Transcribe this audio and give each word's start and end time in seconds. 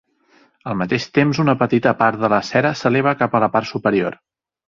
Al 0.69 0.77
mateix 0.79 1.03
temps 1.17 1.41
una 1.43 1.55
petita 1.59 1.93
part 2.01 2.23
de 2.25 2.31
la 2.35 2.41
cera 2.49 2.73
s'eleva 2.79 3.15
cap 3.23 3.35
a 3.41 3.45
la 3.47 3.53
part 3.57 3.71
superior. 3.75 4.19